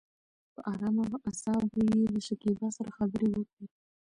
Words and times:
په 0.53 0.59
ارامه 0.71 1.05
اصابو 1.29 1.79
يې 1.89 1.99
له 2.13 2.19
شکيبا 2.27 2.67
سره 2.77 2.89
خبرې 2.97 3.27
وکړې. 3.31 3.65